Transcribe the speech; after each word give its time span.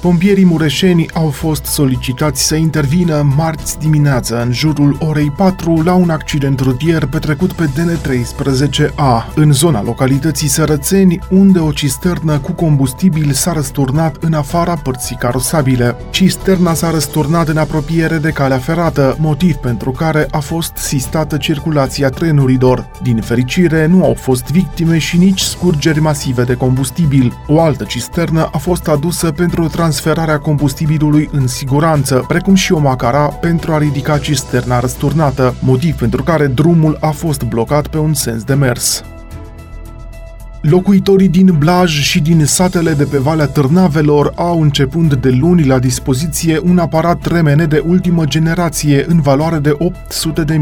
Pompierii 0.00 0.44
mureșeni 0.44 1.10
au 1.12 1.28
fost 1.28 1.64
solicitați 1.64 2.46
să 2.46 2.54
intervină 2.54 3.32
marți 3.36 3.78
dimineață 3.78 4.42
în 4.42 4.52
jurul 4.52 4.96
orei 5.00 5.30
4 5.30 5.82
la 5.82 5.94
un 5.94 6.10
accident 6.10 6.60
rutier 6.60 7.06
petrecut 7.06 7.52
pe 7.52 7.64
DN13A, 7.66 9.34
în 9.34 9.52
zona 9.52 9.82
localității 9.82 10.48
Sărățeni, 10.48 11.18
unde 11.30 11.58
o 11.58 11.72
cisternă 11.72 12.38
cu 12.38 12.52
combustibil 12.52 13.32
s-a 13.32 13.52
răsturnat 13.52 14.16
în 14.20 14.32
afara 14.32 14.74
părții 14.74 15.16
carosabile. 15.16 15.96
Cisterna 16.10 16.74
s-a 16.74 16.90
răsturnat 16.90 17.48
în 17.48 17.56
apropiere 17.56 18.18
de 18.18 18.30
calea 18.30 18.58
ferată, 18.58 19.16
motiv 19.18 19.54
pentru 19.54 19.90
care 19.90 20.26
a 20.30 20.38
fost 20.38 20.72
sistată 20.76 21.36
circulația 21.36 22.08
trenurilor. 22.08 22.90
Din 23.02 23.20
fericire, 23.20 23.86
nu 23.86 24.04
au 24.04 24.14
fost 24.14 24.50
victime 24.50 24.98
și 24.98 25.16
nici 25.16 25.40
scurgeri 25.40 26.00
masive 26.00 26.42
de 26.42 26.54
combustibil. 26.54 27.32
O 27.46 27.60
altă 27.60 27.84
cisternă 27.84 28.48
a 28.52 28.58
fost 28.58 28.88
adusă 28.88 29.30
pentru 29.30 29.68
trans 29.68 29.89
transferarea 29.90 30.38
combustibilului 30.38 31.28
în 31.32 31.46
siguranță, 31.46 32.24
precum 32.28 32.54
și 32.54 32.72
o 32.72 32.78
macara 32.78 33.26
pentru 33.26 33.72
a 33.72 33.78
ridica 33.78 34.18
cisterna 34.18 34.80
răsturnată, 34.80 35.54
motiv 35.60 35.96
pentru 35.96 36.22
care 36.22 36.46
drumul 36.46 36.96
a 37.00 37.10
fost 37.10 37.42
blocat 37.42 37.86
pe 37.86 37.98
un 37.98 38.14
sens 38.14 38.42
de 38.42 38.54
mers. 38.54 39.04
Locuitorii 40.60 41.28
din 41.28 41.54
Blaj 41.58 42.00
și 42.00 42.20
din 42.20 42.44
satele 42.44 42.92
de 42.92 43.04
pe 43.04 43.18
Valea 43.18 43.46
Târnavelor 43.46 44.32
au 44.36 44.62
începând 44.62 45.14
de 45.14 45.28
luni 45.28 45.66
la 45.66 45.78
dispoziție 45.78 46.60
un 46.64 46.78
aparat 46.78 47.26
RMN 47.26 47.68
de 47.68 47.82
ultimă 47.86 48.24
generație 48.24 49.04
în 49.08 49.20
valoare 49.20 49.58
de 49.58 49.76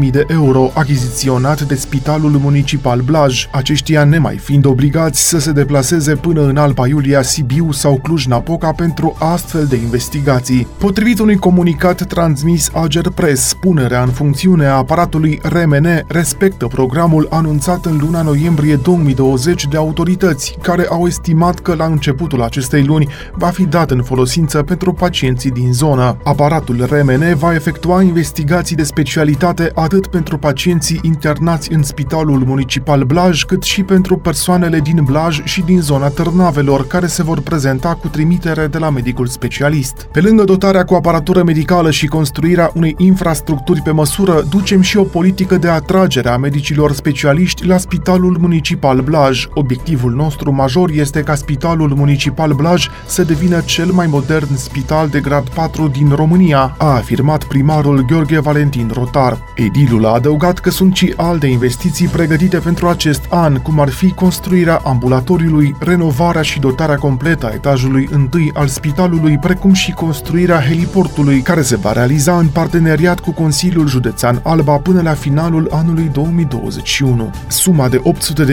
800.000 0.01 0.09
de 0.11 0.25
euro, 0.27 0.71
achiziționat 0.73 1.61
de 1.61 1.75
Spitalul 1.75 2.31
Municipal 2.31 3.01
Blaj, 3.01 3.47
aceștia 3.51 4.03
nemai 4.03 4.37
fiind 4.37 4.65
obligați 4.65 5.27
să 5.27 5.39
se 5.39 5.51
deplaseze 5.51 6.15
până 6.15 6.41
în 6.41 6.57
Alba 6.57 6.87
Iulia, 6.87 7.21
Sibiu 7.21 7.71
sau 7.71 7.99
Cluj-Napoca 8.03 8.71
pentru 8.71 9.15
astfel 9.17 9.65
de 9.65 9.75
investigații. 9.75 10.67
Potrivit 10.77 11.19
unui 11.19 11.35
comunicat 11.35 12.07
transmis 12.07 12.69
Ager 12.73 13.09
Press, 13.09 13.53
punerea 13.53 14.01
în 14.03 14.09
funcțiune 14.09 14.65
a 14.65 14.73
aparatului 14.73 15.39
RMN 15.43 15.87
respectă 16.07 16.67
programul 16.67 17.27
anunțat 17.29 17.85
în 17.85 17.97
luna 18.01 18.21
noiembrie 18.21 18.75
2020 18.75 19.67
de 19.67 19.77
autorități, 19.89 20.57
care 20.61 20.85
au 20.89 21.07
estimat 21.07 21.59
că 21.59 21.73
la 21.75 21.85
începutul 21.85 22.41
acestei 22.41 22.83
luni 22.83 23.07
va 23.33 23.47
fi 23.47 23.65
dat 23.65 23.91
în 23.91 24.03
folosință 24.03 24.63
pentru 24.63 24.93
pacienții 24.93 25.51
din 25.51 25.73
zonă. 25.73 26.17
Aparatul 26.23 26.85
RMN 26.89 27.35
va 27.35 27.53
efectua 27.53 28.01
investigații 28.01 28.75
de 28.75 28.83
specialitate 28.83 29.71
atât 29.75 30.07
pentru 30.07 30.37
pacienții 30.37 30.99
internați 31.03 31.73
în 31.73 31.83
Spitalul 31.83 32.43
Municipal 32.45 33.03
Blaj, 33.03 33.43
cât 33.43 33.63
și 33.63 33.83
pentru 33.83 34.17
persoanele 34.17 34.79
din 34.79 35.03
Blaj 35.03 35.43
și 35.43 35.61
din 35.61 35.81
zona 35.81 36.07
Târnavelor, 36.07 36.87
care 36.87 37.07
se 37.07 37.23
vor 37.23 37.41
prezenta 37.41 37.93
cu 37.93 38.07
trimitere 38.07 38.67
de 38.67 38.77
la 38.77 38.89
medicul 38.89 39.27
specialist. 39.27 40.07
Pe 40.11 40.21
lângă 40.21 40.43
dotarea 40.43 40.85
cu 40.85 40.93
aparatură 40.93 41.43
medicală 41.43 41.91
și 41.91 42.07
construirea 42.07 42.71
unei 42.73 42.95
infrastructuri 42.97 43.81
pe 43.81 43.91
măsură, 43.91 44.43
ducem 44.49 44.81
și 44.81 44.97
o 44.97 45.03
politică 45.03 45.57
de 45.57 45.69
atragere 45.69 46.29
a 46.29 46.37
medicilor 46.37 46.91
specialiști 46.91 47.65
la 47.65 47.77
Spitalul 47.77 48.37
Municipal 48.39 49.01
Blaj, 49.01 49.47
obiect 49.53 49.78
Obiectivul 49.79 50.15
nostru 50.15 50.51
major 50.51 50.89
este 50.93 51.21
ca 51.21 51.35
Spitalul 51.35 51.93
Municipal 51.95 52.53
Blaj 52.53 52.87
să 53.05 53.23
devină 53.23 53.59
cel 53.59 53.91
mai 53.91 54.07
modern 54.07 54.55
spital 54.55 55.07
de 55.07 55.19
grad 55.19 55.49
4 55.49 55.87
din 55.87 56.09
România, 56.15 56.75
a 56.77 56.85
afirmat 56.85 57.43
primarul 57.43 58.05
Gheorghe 58.05 58.39
Valentin 58.39 58.91
Rotar. 58.93 59.37
Edilul 59.55 60.05
a 60.05 60.13
adăugat 60.13 60.59
că 60.59 60.69
sunt 60.69 60.95
și 60.95 61.13
alte 61.17 61.47
investiții 61.47 62.07
pregătite 62.07 62.57
pentru 62.57 62.87
acest 62.87 63.21
an, 63.29 63.55
cum 63.55 63.79
ar 63.79 63.89
fi 63.89 64.11
construirea 64.11 64.81
ambulatoriului, 64.83 65.75
renovarea 65.79 66.41
și 66.41 66.59
dotarea 66.59 66.95
completă 66.95 67.45
a 67.45 67.53
etajului 67.53 68.07
întâi 68.11 68.51
al 68.53 68.67
spitalului, 68.67 69.37
precum 69.37 69.73
și 69.73 69.91
construirea 69.91 70.61
heliportului, 70.61 71.41
care 71.41 71.61
se 71.61 71.75
va 71.75 71.91
realiza 71.91 72.37
în 72.37 72.47
parteneriat 72.47 73.19
cu 73.19 73.31
Consiliul 73.31 73.87
Județean 73.87 74.41
Alba 74.43 74.77
până 74.77 75.01
la 75.01 75.13
finalul 75.13 75.67
anului 75.71 76.09
2021. 76.13 77.29
Suma 77.47 77.89
de 77.89 78.01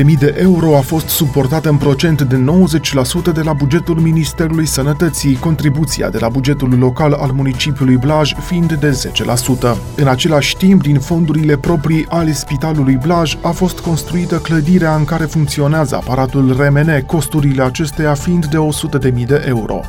800.000 0.05 0.19
de 0.19 0.35
euro 0.39 0.77
a 0.77 0.81
fost 0.81 1.09
suportată 1.17 1.69
în 1.69 1.77
procent 1.77 2.23
de 2.23 2.45
90% 3.31 3.33
de 3.35 3.41
la 3.43 3.53
bugetul 3.53 4.01
Ministerului 4.01 4.67
Sănătății, 4.67 5.37
contribuția 5.37 6.09
de 6.09 6.19
la 6.21 6.29
bugetul 6.29 6.79
local 6.79 7.13
al 7.13 7.31
municipiului 7.31 7.97
Blaj 7.97 8.35
fiind 8.35 8.73
de 8.73 9.01
10%. 9.71 9.77
În 9.97 10.07
același 10.07 10.57
timp, 10.57 10.83
din 10.83 10.99
fondurile 10.99 11.57
proprii 11.57 12.07
ale 12.09 12.33
Spitalului 12.33 12.99
Blaj 13.03 13.37
a 13.43 13.51
fost 13.51 13.81
construită 13.81 14.39
clădirea 14.39 14.95
în 14.95 15.05
care 15.05 15.25
funcționează 15.25 15.95
aparatul 15.95 16.57
RMN, 16.59 17.03
costurile 17.07 17.63
acesteia 17.63 18.15
fiind 18.15 18.47
de 18.47 18.57
100.000 19.11 19.27
de 19.27 19.45
euro. 19.47 19.81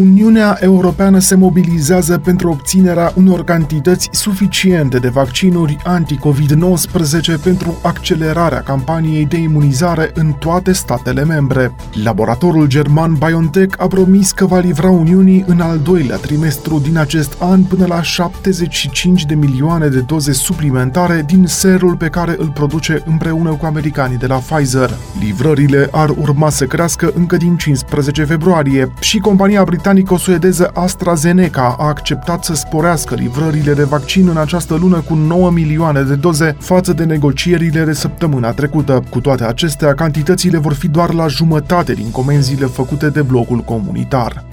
Uniunea 0.00 0.56
Europeană 0.60 1.18
se 1.18 1.34
mobilizează 1.34 2.18
pentru 2.18 2.50
obținerea 2.50 3.12
unor 3.16 3.44
cantități 3.44 4.08
suficiente 4.12 4.98
de 4.98 5.08
vaccinuri 5.08 5.76
anti-COVID-19 5.84 7.42
pentru 7.42 7.78
accelerarea 7.82 8.60
campaniei 8.60 9.26
de 9.26 9.36
imunizare 9.36 10.10
în 10.14 10.32
toate 10.32 10.72
statele 10.72 11.24
membre. 11.24 11.74
Laboratorul 12.02 12.66
german 12.66 13.14
BioNTech 13.14 13.74
a 13.78 13.86
promis 13.86 14.32
că 14.32 14.46
va 14.46 14.58
livra 14.58 14.90
Uniunii 14.90 15.44
în 15.46 15.60
al 15.60 15.78
doilea 15.78 16.16
trimestru 16.16 16.78
din 16.78 16.98
acest 16.98 17.36
an 17.40 17.62
până 17.62 17.86
la 17.86 18.02
75 18.02 19.24
de 19.24 19.34
milioane 19.34 19.88
de 19.88 20.00
doze 20.00 20.32
suplimentare 20.32 21.24
din 21.26 21.46
serul 21.46 21.96
pe 21.96 22.08
care 22.08 22.34
îl 22.38 22.50
produce 22.50 23.02
împreună 23.06 23.50
cu 23.50 23.66
americanii 23.66 24.18
de 24.18 24.26
la 24.26 24.36
Pfizer. 24.36 24.90
Livrările 25.20 25.88
ar 25.90 26.08
urma 26.08 26.50
să 26.50 26.64
crească 26.64 27.12
încă 27.14 27.36
din 27.36 27.56
15 27.56 28.24
februarie 28.24 28.92
și 29.00 29.18
compania 29.18 29.64
britanică 29.64 29.86
britanico-suedeză 29.88 30.70
AstraZeneca 30.74 31.76
a 31.78 31.86
acceptat 31.86 32.44
să 32.44 32.54
sporească 32.54 33.14
livrările 33.14 33.72
de 33.72 33.82
vaccin 33.82 34.28
în 34.28 34.36
această 34.36 34.74
lună 34.74 35.00
cu 35.00 35.14
9 35.14 35.50
milioane 35.50 36.02
de 36.02 36.14
doze 36.14 36.56
față 36.58 36.92
de 36.92 37.04
negocierile 37.04 37.84
de 37.84 37.92
săptămâna 37.92 38.52
trecută. 38.52 39.02
Cu 39.10 39.20
toate 39.20 39.44
acestea, 39.44 39.94
cantitățile 39.94 40.58
vor 40.58 40.72
fi 40.72 40.88
doar 40.88 41.12
la 41.12 41.26
jumătate 41.26 41.92
din 41.92 42.10
comenzile 42.10 42.66
făcute 42.66 43.08
de 43.08 43.22
blocul 43.22 43.58
comunitar. 43.58 44.44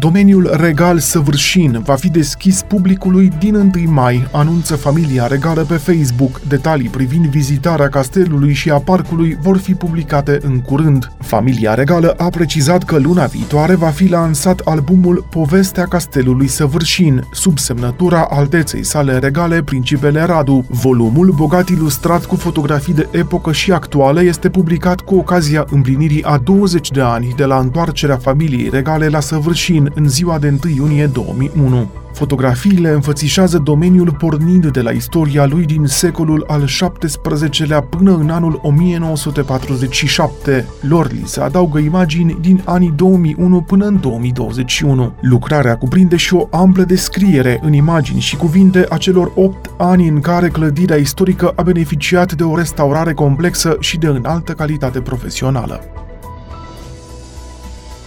Domeniul 0.00 0.50
regal 0.52 0.98
Săvârșin 0.98 1.80
va 1.84 1.94
fi 1.94 2.08
deschis 2.08 2.62
publicului 2.62 3.32
din 3.38 3.54
1 3.54 3.70
mai, 3.86 4.26
anunță 4.32 4.76
familia 4.76 5.26
regală 5.26 5.64
pe 5.64 5.74
Facebook. 5.74 6.40
Detalii 6.48 6.88
privind 6.88 7.26
vizitarea 7.26 7.88
castelului 7.88 8.52
și 8.52 8.70
a 8.70 8.78
parcului 8.78 9.38
vor 9.42 9.56
fi 9.58 9.74
publicate 9.74 10.38
în 10.42 10.60
curând. 10.60 11.12
Familia 11.18 11.74
regală 11.74 12.10
a 12.10 12.28
precizat 12.28 12.84
că 12.84 12.98
luna 12.98 13.24
viitoare 13.24 13.74
va 13.74 13.88
fi 13.88 14.08
lansat 14.08 14.60
albumul 14.64 15.26
Povestea 15.30 15.84
castelului 15.84 16.46
Săvârșin, 16.46 17.26
sub 17.32 17.58
semnătura 17.58 18.26
alteței 18.30 18.84
sale 18.84 19.18
regale 19.18 19.62
Principele 19.62 20.22
Radu. 20.22 20.64
Volumul, 20.68 21.32
bogat 21.36 21.68
ilustrat 21.68 22.24
cu 22.24 22.36
fotografii 22.36 22.94
de 22.94 23.08
epocă 23.10 23.52
și 23.52 23.72
actuale, 23.72 24.20
este 24.20 24.50
publicat 24.50 25.00
cu 25.00 25.16
ocazia 25.16 25.66
împlinirii 25.70 26.22
a 26.24 26.36
20 26.36 26.90
de 26.90 27.00
ani 27.00 27.32
de 27.36 27.44
la 27.44 27.58
întoarcerea 27.58 28.16
familiei 28.16 28.68
regale 28.72 29.08
la 29.08 29.20
Săvârșin 29.20 29.88
Berlin 29.90 29.92
în 29.94 30.08
ziua 30.08 30.38
de 30.38 30.58
1 30.64 30.74
iunie 30.74 31.06
2001. 31.06 31.90
Fotografiile 32.12 32.90
înfățișează 32.90 33.58
domeniul 33.58 34.14
pornind 34.18 34.72
de 34.72 34.80
la 34.80 34.90
istoria 34.90 35.46
lui 35.46 35.64
din 35.64 35.86
secolul 35.86 36.44
al 36.46 36.64
XVII-lea 36.64 37.80
până 37.80 38.14
în 38.14 38.30
anul 38.30 38.60
1947. 38.62 40.66
Lor 40.80 41.12
li 41.12 41.22
se 41.24 41.40
adaugă 41.40 41.78
imagini 41.78 42.38
din 42.40 42.62
anii 42.64 42.92
2001 42.96 43.60
până 43.60 43.86
în 43.86 44.00
2021. 44.00 45.12
Lucrarea 45.20 45.76
cuprinde 45.76 46.16
și 46.16 46.34
o 46.34 46.48
amplă 46.50 46.82
descriere 46.82 47.60
în 47.62 47.72
imagini 47.72 48.20
și 48.20 48.36
cuvinte 48.36 48.86
a 48.88 48.96
celor 48.96 49.32
8 49.34 49.70
ani 49.78 50.08
în 50.08 50.20
care 50.20 50.48
clădirea 50.48 50.96
istorică 50.96 51.52
a 51.56 51.62
beneficiat 51.62 52.32
de 52.32 52.42
o 52.42 52.56
restaurare 52.56 53.12
complexă 53.12 53.76
și 53.80 53.98
de 53.98 54.06
înaltă 54.06 54.52
calitate 54.52 55.00
profesională. 55.00 55.80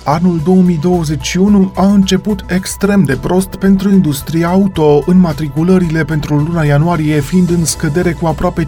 Anul 0.05 0.41
2021 0.43 1.71
a 1.75 1.85
început 1.85 2.45
extrem 2.47 3.03
de 3.03 3.15
prost 3.15 3.55
pentru 3.55 3.89
industria 3.89 4.47
auto, 4.47 5.03
înmatriculările 5.05 6.03
pentru 6.03 6.35
luna 6.35 6.63
ianuarie 6.63 7.19
fiind 7.19 7.49
în 7.49 7.65
scădere 7.65 8.11
cu 8.11 8.25
aproape 8.25 8.67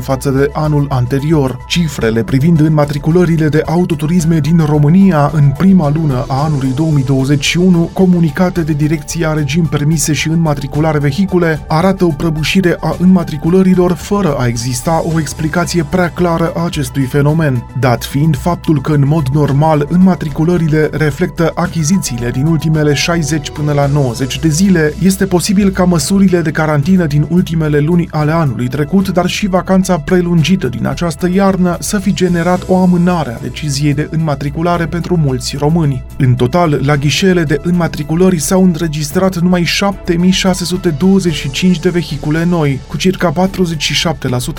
față 0.00 0.30
de 0.30 0.50
anul 0.52 0.86
anterior. 0.88 1.58
Cifrele 1.66 2.22
privind 2.22 2.60
înmatriculările 2.60 3.48
de 3.48 3.62
autoturisme 3.66 4.38
din 4.38 4.58
România 4.64 5.30
în 5.34 5.52
prima 5.58 5.92
lună 5.94 6.24
a 6.28 6.44
anului 6.44 6.72
2021, 6.74 7.90
comunicate 7.92 8.60
de 8.60 8.72
Direcția 8.72 9.32
Regim 9.32 9.64
Permise 9.64 10.12
și 10.12 10.28
Înmatriculare 10.28 10.98
Vehicule, 10.98 11.64
arată 11.68 12.04
o 12.04 12.08
prăbușire 12.08 12.76
a 12.80 12.96
înmatriculărilor 12.98 13.92
fără 13.92 14.34
a 14.38 14.46
exista 14.46 15.02
o 15.14 15.20
explicație 15.20 15.86
prea 15.90 16.10
clară 16.10 16.52
a 16.54 16.64
acestui 16.64 17.04
fenomen, 17.04 17.66
dat 17.78 18.04
fiind 18.04 18.36
faptul 18.36 18.80
că 18.80 18.92
în 18.92 19.06
mod 19.06 19.26
normal 19.26 19.86
în 19.88 20.08
înmatriculările 20.10 20.88
reflectă 20.92 21.52
achizițiile 21.54 22.30
din 22.30 22.46
ultimele 22.46 22.94
60 22.94 23.50
până 23.50 23.72
la 23.72 23.86
90 23.86 24.38
de 24.38 24.48
zile, 24.48 24.94
este 25.02 25.26
posibil 25.26 25.70
ca 25.70 25.84
măsurile 25.84 26.40
de 26.40 26.50
carantină 26.50 27.06
din 27.06 27.26
ultimele 27.28 27.78
luni 27.78 28.08
ale 28.10 28.32
anului 28.32 28.68
trecut, 28.68 29.08
dar 29.08 29.26
și 29.26 29.46
vacanța 29.46 29.98
prelungită 29.98 30.68
din 30.68 30.86
această 30.86 31.28
iarnă 31.32 31.76
să 31.80 31.98
fi 31.98 32.12
generat 32.12 32.62
o 32.66 32.76
amânare 32.76 33.34
a 33.34 33.38
deciziei 33.42 33.94
de 33.94 34.08
înmatriculare 34.10 34.86
pentru 34.86 35.16
mulți 35.16 35.56
români. 35.56 36.04
În 36.18 36.34
total, 36.34 36.80
la 36.84 36.96
ghișele 36.96 37.42
de 37.42 37.60
înmatriculări 37.62 38.38
s-au 38.38 38.64
înregistrat 38.64 39.38
numai 39.38 39.62
7625 39.62 41.78
de 41.78 41.88
vehicule 41.88 42.44
noi, 42.44 42.80
cu 42.86 42.96
circa 42.96 43.32
47% 43.32 43.36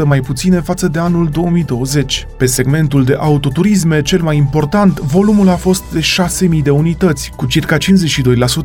mai 0.06 0.20
puține 0.20 0.60
față 0.60 0.88
de 0.88 1.00
anul 1.00 1.30
2020. 1.32 2.28
Pe 2.38 2.46
segmentul 2.46 3.04
de 3.04 3.16
autoturisme, 3.20 4.02
cel 4.02 4.22
mai 4.22 4.38
important, 4.38 5.00
volumul 5.00 5.41
a 5.48 5.56
fost 5.56 5.84
de 5.92 6.00
6.000 6.56 6.62
de 6.64 6.70
unități, 6.70 7.32
cu 7.36 7.46
circa 7.46 7.78
52% 7.78 7.82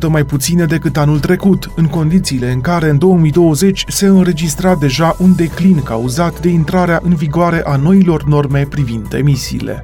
mai 0.07 0.23
puține 0.23 0.65
decât 0.65 0.97
anul 0.97 1.19
trecut, 1.19 1.71
în 1.75 1.85
condițiile 1.85 2.51
în 2.51 2.61
care 2.61 2.89
în 2.89 2.97
2020 2.97 3.83
se 3.87 4.05
înregistra 4.05 4.75
deja 4.75 5.15
un 5.19 5.35
declin 5.35 5.83
cauzat 5.83 6.39
de 6.39 6.49
intrarea 6.49 6.99
în 7.03 7.15
vigoare 7.15 7.61
a 7.65 7.75
noilor 7.75 8.23
norme 8.23 8.65
privind 8.69 9.13
emisiile. 9.13 9.83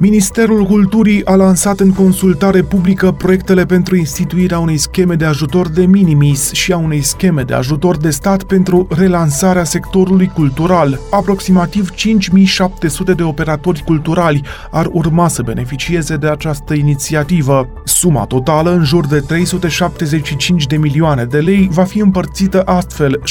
Ministerul 0.00 0.64
Culturii 0.64 1.24
a 1.24 1.34
lansat 1.34 1.80
în 1.80 1.92
consultare 1.92 2.62
publică 2.62 3.12
proiectele 3.12 3.66
pentru 3.66 3.96
instituirea 3.96 4.58
unei 4.58 4.76
scheme 4.76 5.14
de 5.14 5.24
ajutor 5.24 5.68
de 5.68 5.86
minimis 5.86 6.52
și 6.52 6.72
a 6.72 6.76
unei 6.76 7.02
scheme 7.02 7.42
de 7.42 7.54
ajutor 7.54 7.96
de 7.96 8.10
stat 8.10 8.42
pentru 8.42 8.86
relansarea 8.90 9.64
sectorului 9.64 10.30
cultural. 10.34 11.00
Aproximativ 11.10 11.90
5700 11.90 13.12
de 13.12 13.22
operatori 13.22 13.82
culturali 13.84 14.42
ar 14.70 14.88
urma 14.92 15.28
să 15.28 15.42
beneficieze 15.42 16.16
de 16.16 16.28
această 16.28 16.74
inițiativă. 16.74 17.68
Suma 17.84 18.24
totală, 18.24 18.70
în 18.70 18.84
jur 18.84 19.06
de 19.06 19.18
375 19.20 20.66
de 20.66 20.76
milioane 20.76 21.24
de 21.24 21.38
lei, 21.38 21.68
va 21.72 21.84
fi 21.84 21.98
împărțită 21.98 22.62
astfel 22.62 23.22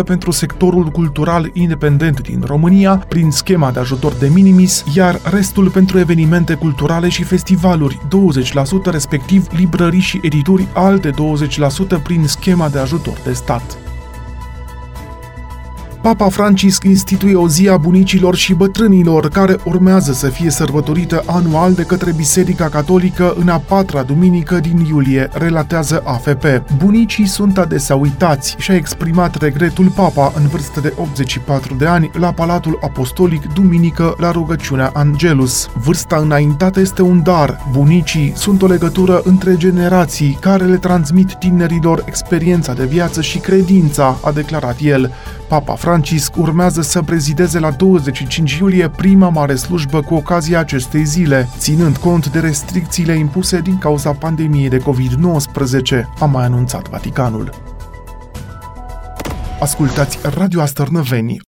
60% 0.00 0.04
pentru 0.04 0.30
sectorul 0.30 0.84
cultural 0.84 1.50
independent 1.52 2.20
din 2.20 2.42
România, 2.46 3.04
prin 3.08 3.30
schema 3.30 3.70
de 3.70 3.80
ajutor 3.80 4.12
de 4.12 4.28
minimis, 4.32 4.84
iar 4.94 5.20
restul 5.30 5.64
pentru 5.64 5.78
evenimente 5.98 6.54
culturale 6.54 7.08
și 7.08 7.22
festivaluri, 7.22 7.98
20% 7.98 8.90
respectiv 8.90 9.46
librării 9.50 10.00
și 10.00 10.20
edituri, 10.22 10.66
alte 10.72 11.10
20% 11.10 11.12
prin 12.02 12.26
schema 12.26 12.68
de 12.68 12.78
ajutor 12.78 13.18
de 13.24 13.32
stat. 13.32 13.89
Papa 16.02 16.28
Francisc 16.28 16.84
instituie 16.84 17.34
o 17.34 17.48
zi 17.48 17.68
a 17.68 17.76
bunicilor 17.76 18.34
și 18.34 18.54
bătrânilor, 18.54 19.28
care 19.28 19.56
urmează 19.64 20.12
să 20.12 20.28
fie 20.28 20.50
sărbătorită 20.50 21.22
anual 21.26 21.72
de 21.72 21.82
către 21.82 22.12
Biserica 22.12 22.68
Catolică 22.68 23.34
în 23.38 23.48
a 23.48 23.58
patra 23.58 24.02
duminică 24.02 24.58
din 24.58 24.86
iulie, 24.88 25.28
relatează 25.32 26.02
AFP. 26.04 26.44
Bunicii 26.76 27.26
sunt 27.26 27.58
adesea 27.58 27.96
uitați 27.96 28.56
și 28.58 28.70
a 28.70 28.74
exprimat 28.74 29.36
regretul 29.36 29.88
Papa 29.94 30.32
în 30.36 30.46
vârstă 30.46 30.80
de 30.80 30.92
84 30.96 31.74
de 31.74 31.86
ani 31.86 32.10
la 32.18 32.32
Palatul 32.32 32.78
Apostolic 32.82 33.52
duminică 33.52 34.14
la 34.18 34.30
rugăciunea 34.30 34.90
Angelus. 34.94 35.68
Vârsta 35.74 36.16
înaintată 36.16 36.80
este 36.80 37.02
un 37.02 37.22
dar. 37.22 37.66
Bunicii 37.72 38.32
sunt 38.36 38.62
o 38.62 38.66
legătură 38.66 39.20
între 39.24 39.56
generații 39.56 40.38
care 40.40 40.64
le 40.64 40.76
transmit 40.76 41.34
tinerilor 41.34 42.02
experiența 42.06 42.72
de 42.72 42.84
viață 42.84 43.20
și 43.20 43.38
credința, 43.38 44.18
a 44.22 44.32
declarat 44.32 44.76
el. 44.80 45.12
Papa 45.48 45.74
Francisc 45.90 46.36
urmează 46.36 46.82
să 46.82 47.02
prezideze 47.02 47.58
la 47.58 47.70
25 47.70 48.56
iulie 48.56 48.88
prima 48.88 49.28
mare 49.28 49.54
slujbă 49.54 50.00
cu 50.00 50.14
ocazia 50.14 50.58
acestei 50.58 51.04
zile, 51.04 51.48
ținând 51.58 51.96
cont 51.96 52.28
de 52.28 52.38
restricțiile 52.38 53.12
impuse 53.12 53.60
din 53.60 53.78
cauza 53.78 54.12
pandemiei 54.12 54.68
de 54.68 54.78
COVID-19, 54.78 56.02
a 56.18 56.24
mai 56.24 56.44
anunțat 56.44 56.88
Vaticanul. 56.88 57.50
Ascultați 59.60 60.18
Radio 60.22 60.60
Astărnăveni, 60.60 61.38